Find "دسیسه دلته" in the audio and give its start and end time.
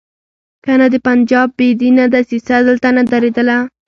2.13-2.87